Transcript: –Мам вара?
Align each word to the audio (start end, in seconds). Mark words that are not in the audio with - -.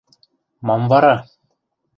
–Мам 0.67 0.81
вара? 0.91 1.15